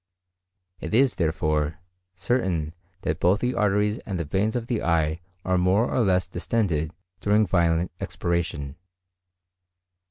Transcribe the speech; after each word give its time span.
It 0.79 0.95
is, 0.95 1.13
therefore, 1.13 1.77
certain 2.15 2.73
that 3.03 3.19
both 3.19 3.39
the 3.39 3.53
arteries 3.53 3.99
and 3.99 4.19
the 4.19 4.25
veins 4.25 4.55
of 4.55 4.65
the 4.65 4.81
eye 4.81 5.21
are 5.45 5.59
more 5.59 5.91
or 5.91 5.99
less 5.99 6.25
distended 6.27 6.91
during 7.19 7.45
violent 7.45 7.91
expiration. 8.01 8.77